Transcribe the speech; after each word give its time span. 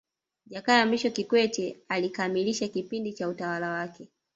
Jakaya 0.45 0.85
Mrisho 0.85 1.09
Kikwete 1.09 1.77
alikamilisha 1.89 2.67
kipindi 2.67 3.13
cha 3.13 3.27
utawala 3.29 3.69
wake 3.69 4.07